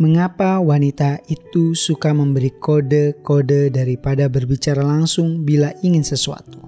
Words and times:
Mengapa 0.00 0.56
wanita 0.56 1.20
itu 1.28 1.76
suka 1.76 2.16
memberi 2.16 2.48
kode-kode 2.48 3.68
daripada 3.68 4.24
berbicara 4.24 4.80
langsung 4.80 5.44
bila 5.44 5.68
ingin 5.84 6.00
sesuatu? 6.00 6.64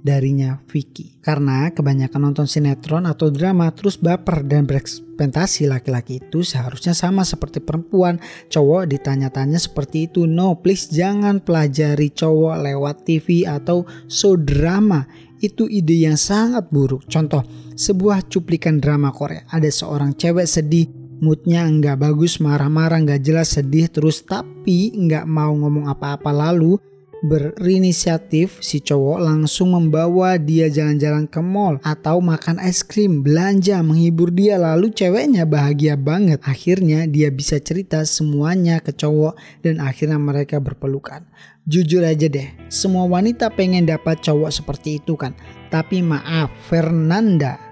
Darinya 0.00 0.56
Vicky. 0.64 1.20
Karena 1.20 1.68
kebanyakan 1.68 2.32
nonton 2.32 2.48
sinetron 2.48 3.04
atau 3.04 3.28
drama 3.28 3.68
terus 3.76 4.00
baper 4.00 4.40
dan 4.48 4.64
berekspektasi 4.64 5.68
laki-laki 5.68 6.24
itu 6.24 6.40
seharusnya 6.40 6.96
sama 6.96 7.28
seperti 7.28 7.60
perempuan. 7.60 8.16
Cowok 8.48 8.88
ditanya-tanya 8.88 9.60
seperti 9.60 10.08
itu. 10.08 10.24
No, 10.24 10.56
please 10.56 10.88
jangan 10.88 11.44
pelajari 11.44 12.08
cowok 12.08 12.56
lewat 12.56 13.04
TV 13.04 13.44
atau 13.44 13.84
show 14.08 14.40
drama. 14.40 15.04
Itu 15.44 15.68
ide 15.68 16.08
yang 16.08 16.16
sangat 16.16 16.72
buruk. 16.72 17.04
Contoh, 17.04 17.44
sebuah 17.76 18.32
cuplikan 18.32 18.80
drama 18.80 19.12
Korea. 19.12 19.44
Ada 19.52 19.68
seorang 19.68 20.16
cewek 20.16 20.48
sedih 20.48 20.99
moodnya 21.20 21.68
nggak 21.68 22.00
bagus, 22.00 22.40
marah-marah, 22.40 23.00
nggak 23.04 23.22
jelas, 23.22 23.54
sedih 23.54 23.86
terus, 23.92 24.24
tapi 24.24 24.90
nggak 24.96 25.28
mau 25.28 25.52
ngomong 25.54 25.86
apa-apa 25.86 26.32
lalu 26.32 26.80
berinisiatif 27.20 28.64
si 28.64 28.80
cowok 28.80 29.20
langsung 29.20 29.76
membawa 29.76 30.40
dia 30.40 30.72
jalan-jalan 30.72 31.28
ke 31.28 31.40
mall 31.44 31.76
atau 31.84 32.18
makan 32.18 32.56
es 32.60 32.80
krim, 32.80 33.20
belanja, 33.20 33.84
menghibur 33.84 34.32
dia 34.32 34.56
lalu 34.56 34.88
ceweknya 34.88 35.44
bahagia 35.44 36.00
banget. 36.00 36.40
Akhirnya 36.44 37.04
dia 37.04 37.28
bisa 37.28 37.60
cerita 37.60 38.02
semuanya 38.08 38.80
ke 38.80 38.96
cowok 38.96 39.36
dan 39.60 39.84
akhirnya 39.84 40.16
mereka 40.16 40.58
berpelukan. 40.58 41.24
Jujur 41.68 42.02
aja 42.02 42.26
deh, 42.26 42.48
semua 42.72 43.04
wanita 43.04 43.52
pengen 43.52 43.84
dapat 43.84 44.24
cowok 44.24 44.50
seperti 44.50 44.98
itu 44.98 45.14
kan. 45.14 45.36
Tapi 45.68 46.02
maaf, 46.02 46.50
Fernanda 46.66 47.69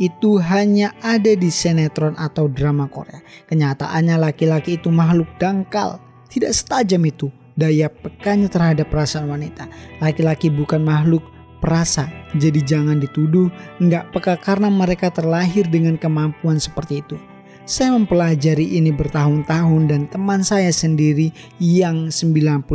itu 0.00 0.40
hanya 0.40 0.96
ada 1.04 1.36
di 1.36 1.52
sinetron 1.52 2.16
atau 2.16 2.48
drama 2.48 2.88
Korea. 2.88 3.20
Kenyataannya 3.46 4.16
laki-laki 4.16 4.80
itu 4.80 4.88
makhluk 4.88 5.28
dangkal, 5.36 6.00
tidak 6.32 6.56
setajam 6.56 7.04
itu 7.04 7.28
daya 7.60 7.92
pekanya 7.92 8.48
terhadap 8.48 8.88
perasaan 8.88 9.28
wanita. 9.28 9.68
Laki-laki 10.00 10.48
bukan 10.48 10.80
makhluk 10.80 11.20
perasa, 11.60 12.08
jadi 12.32 12.64
jangan 12.64 12.96
dituduh 12.96 13.52
nggak 13.84 14.16
peka 14.16 14.40
karena 14.40 14.72
mereka 14.72 15.12
terlahir 15.12 15.68
dengan 15.68 16.00
kemampuan 16.00 16.56
seperti 16.56 17.04
itu. 17.04 17.20
Saya 17.68 17.94
mempelajari 17.94 18.80
ini 18.80 18.90
bertahun-tahun 18.90 19.82
dan 19.86 20.08
teman 20.10 20.42
saya 20.42 20.74
sendiri 20.74 21.30
yang 21.62 22.10
90% 22.10 22.66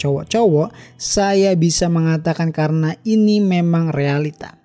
cowok-cowok, 0.00 0.72
saya 0.96 1.52
bisa 1.58 1.92
mengatakan 1.92 2.48
karena 2.48 2.96
ini 3.04 3.42
memang 3.42 3.92
realita. 3.92 4.59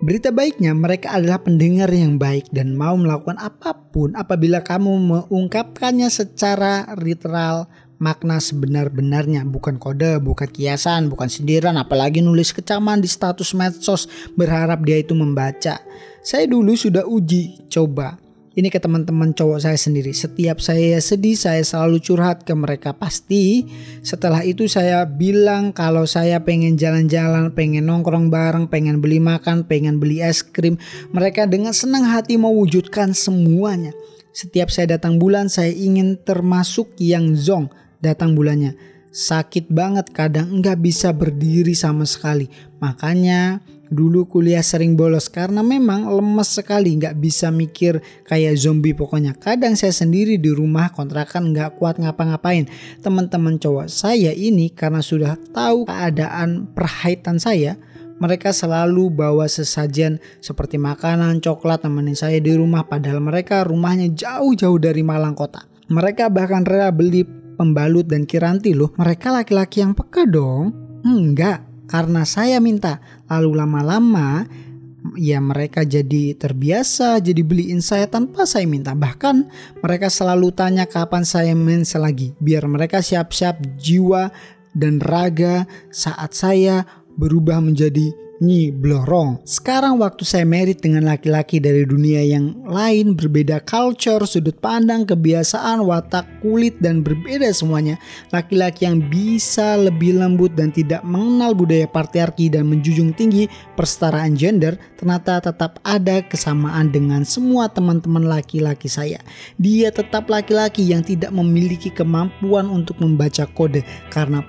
Berita 0.00 0.32
baiknya 0.32 0.72
mereka 0.72 1.12
adalah 1.12 1.44
pendengar 1.44 1.92
yang 1.92 2.16
baik 2.16 2.48
dan 2.56 2.72
mau 2.72 2.96
melakukan 2.96 3.36
apa 3.36 3.76
pun 3.92 4.16
apabila 4.16 4.64
kamu 4.64 4.96
mengungkapkannya 4.96 6.08
secara 6.08 6.88
literal 6.96 7.68
makna 8.00 8.40
sebenar-benarnya 8.40 9.44
bukan 9.44 9.76
kode, 9.76 10.16
bukan 10.24 10.48
kiasan, 10.48 11.12
bukan 11.12 11.28
sindiran 11.28 11.76
apalagi 11.76 12.24
nulis 12.24 12.48
kecaman 12.56 13.04
di 13.04 13.12
status 13.12 13.52
medsos 13.52 14.08
berharap 14.40 14.80
dia 14.88 15.04
itu 15.04 15.12
membaca. 15.12 15.84
Saya 16.24 16.48
dulu 16.48 16.72
sudah 16.72 17.04
uji 17.04 17.68
coba 17.68 18.16
ini 18.60 18.68
ke 18.68 18.76
teman-teman 18.76 19.32
cowok 19.32 19.64
saya 19.64 19.80
sendiri. 19.80 20.12
Setiap 20.12 20.60
saya 20.60 21.00
sedih, 21.00 21.32
saya 21.32 21.64
selalu 21.64 22.04
curhat 22.04 22.44
ke 22.44 22.52
mereka. 22.52 22.92
Pasti 22.92 23.64
setelah 24.04 24.44
itu 24.44 24.68
saya 24.68 25.08
bilang 25.08 25.72
kalau 25.72 26.04
saya 26.04 26.44
pengen 26.44 26.76
jalan-jalan, 26.76 27.56
pengen 27.56 27.88
nongkrong 27.88 28.28
bareng, 28.28 28.68
pengen 28.68 29.00
beli 29.00 29.16
makan, 29.16 29.64
pengen 29.64 29.96
beli 29.96 30.20
es 30.20 30.44
krim. 30.44 30.76
Mereka 31.16 31.48
dengan 31.48 31.72
senang 31.72 32.04
hati 32.04 32.36
mewujudkan 32.36 33.16
semuanya. 33.16 33.96
Setiap 34.30 34.68
saya 34.68 35.00
datang 35.00 35.16
bulan, 35.16 35.48
saya 35.48 35.72
ingin 35.72 36.20
termasuk 36.20 36.92
yang 37.00 37.32
zong 37.34 37.72
datang 37.98 38.36
bulannya. 38.36 38.76
Sakit 39.10 39.66
banget, 39.72 40.12
kadang 40.14 40.62
nggak 40.62 40.78
bisa 40.78 41.10
berdiri 41.10 41.74
sama 41.74 42.06
sekali. 42.06 42.46
Makanya 42.78 43.58
Dulu 43.90 44.30
kuliah 44.30 44.62
sering 44.62 44.94
bolos 44.94 45.26
karena 45.26 45.66
memang 45.66 46.06
lemes 46.06 46.46
sekali 46.46 46.94
nggak 46.94 47.18
bisa 47.18 47.50
mikir 47.50 47.98
kayak 48.22 48.54
zombie 48.54 48.94
pokoknya. 48.94 49.34
Kadang 49.34 49.74
saya 49.74 49.90
sendiri 49.90 50.38
di 50.38 50.54
rumah 50.54 50.94
kontrakan 50.94 51.50
nggak 51.50 51.74
kuat 51.74 51.98
ngapa-ngapain. 51.98 52.70
Teman-teman 53.02 53.58
cowok 53.58 53.90
saya 53.90 54.30
ini 54.30 54.70
karena 54.70 55.02
sudah 55.02 55.34
tahu 55.50 55.90
keadaan 55.90 56.70
perhaitan 56.70 57.42
saya, 57.42 57.74
mereka 58.22 58.54
selalu 58.54 59.10
bawa 59.10 59.50
sesajen 59.50 60.22
seperti 60.38 60.78
makanan, 60.78 61.42
coklat 61.42 61.82
temenin 61.82 62.14
saya 62.14 62.38
di 62.38 62.54
rumah 62.54 62.86
padahal 62.86 63.18
mereka 63.18 63.66
rumahnya 63.66 64.12
jauh-jauh 64.14 64.78
dari 64.78 65.02
Malang 65.02 65.34
kota. 65.34 65.66
Mereka 65.90 66.30
bahkan 66.30 66.62
rela 66.62 66.94
beli 66.94 67.26
pembalut 67.58 68.06
dan 68.06 68.28
kiranti 68.28 68.70
loh. 68.70 68.94
Mereka 68.94 69.34
laki-laki 69.34 69.82
yang 69.82 69.98
peka 69.98 70.28
dong. 70.28 70.70
Enggak, 71.00 71.64
karena 71.90 72.22
saya 72.22 72.62
minta. 72.62 73.02
Lalu 73.26 73.58
lama-lama 73.58 74.46
ya 75.18 75.42
mereka 75.42 75.82
jadi 75.82 76.38
terbiasa 76.38 77.18
jadi 77.18 77.42
beliin 77.42 77.82
saya 77.82 78.06
tanpa 78.06 78.46
saya 78.46 78.70
minta. 78.70 78.94
Bahkan 78.94 79.50
mereka 79.82 80.06
selalu 80.06 80.54
tanya 80.54 80.86
kapan 80.86 81.26
saya 81.26 81.58
mens 81.58 81.98
lagi 81.98 82.30
biar 82.38 82.70
mereka 82.70 83.02
siap-siap 83.02 83.58
jiwa 83.82 84.30
dan 84.70 85.02
raga 85.02 85.66
saat 85.90 86.30
saya 86.38 86.86
berubah 87.18 87.58
menjadi 87.58 88.14
Nyi 88.40 88.72
Blorong. 88.72 89.44
Sekarang 89.44 90.00
waktu 90.00 90.24
saya 90.24 90.48
merit 90.48 90.80
dengan 90.80 91.04
laki-laki 91.04 91.60
dari 91.60 91.84
dunia 91.84 92.24
yang 92.24 92.56
lain, 92.64 93.12
berbeda 93.12 93.60
culture, 93.68 94.24
sudut 94.24 94.56
pandang, 94.64 95.04
kebiasaan, 95.04 95.84
watak, 95.84 96.24
kulit, 96.40 96.80
dan 96.80 97.04
berbeda 97.04 97.52
semuanya. 97.52 98.00
Laki-laki 98.32 98.88
yang 98.88 99.04
bisa 99.12 99.76
lebih 99.76 100.16
lembut 100.16 100.56
dan 100.56 100.72
tidak 100.72 101.04
mengenal 101.04 101.52
budaya 101.52 101.84
patriarki 101.84 102.48
dan 102.48 102.64
menjunjung 102.64 103.12
tinggi 103.12 103.44
persetaraan 103.76 104.32
gender, 104.32 104.80
ternyata 104.96 105.44
tetap 105.44 105.76
ada 105.84 106.24
kesamaan 106.24 106.88
dengan 106.88 107.28
semua 107.28 107.68
teman-teman 107.68 108.24
laki-laki 108.24 108.88
saya. 108.88 109.20
Dia 109.60 109.92
tetap 109.92 110.32
laki-laki 110.32 110.88
yang 110.88 111.04
tidak 111.04 111.28
memiliki 111.28 111.92
kemampuan 111.92 112.72
untuk 112.72 112.96
membaca 113.04 113.44
kode 113.52 113.84
karena 114.08 114.40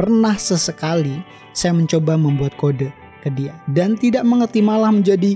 pernah 0.00 0.32
sesekali 0.40 1.20
saya 1.52 1.76
mencoba 1.76 2.16
membuat 2.16 2.56
kode 2.56 3.03
ke 3.24 3.32
dia 3.32 3.56
dan 3.72 3.96
tidak 3.96 4.28
mengerti 4.28 4.60
malah 4.60 4.92
menjadi 4.92 5.32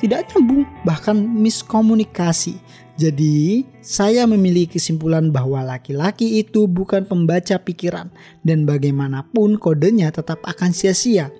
tidak 0.00 0.28
nyambung 0.32 0.64
bahkan 0.84 1.16
miskomunikasi. 1.16 2.56
Jadi, 3.00 3.64
saya 3.80 4.28
memiliki 4.28 4.76
kesimpulan 4.76 5.32
bahwa 5.32 5.64
laki-laki 5.64 6.40
itu 6.40 6.68
bukan 6.68 7.08
pembaca 7.08 7.56
pikiran 7.56 8.12
dan 8.44 8.68
bagaimanapun 8.68 9.56
kodenya 9.56 10.12
tetap 10.12 10.44
akan 10.44 10.72
sia-sia. 10.72 11.32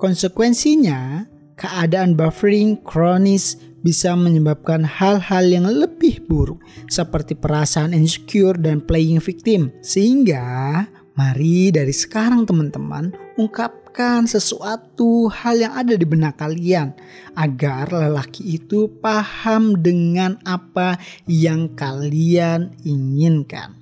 Konsekuensinya, 0.00 1.28
keadaan 1.60 2.16
buffering 2.16 2.80
kronis 2.80 3.60
bisa 3.84 4.16
menyebabkan 4.16 4.84
hal-hal 4.84 5.44
yang 5.44 5.68
lebih 5.68 6.24
buruk 6.24 6.60
seperti 6.88 7.36
perasaan 7.36 7.92
insecure 7.92 8.56
dan 8.56 8.80
playing 8.80 9.20
victim. 9.20 9.68
Sehingga 9.84 10.84
mari 11.16 11.68
dari 11.68 11.92
sekarang 11.92 12.48
teman-teman 12.48 13.12
ungkap 13.36 13.79
melakukan 13.90 14.30
sesuatu 14.30 15.26
hal 15.26 15.66
yang 15.66 15.74
ada 15.74 15.98
di 15.98 16.06
benak 16.06 16.38
kalian 16.38 16.94
agar 17.34 17.90
lelaki 17.90 18.62
itu 18.62 18.86
paham 19.02 19.82
dengan 19.82 20.38
apa 20.46 20.94
yang 21.26 21.74
kalian 21.74 22.70
inginkan. 22.86 23.79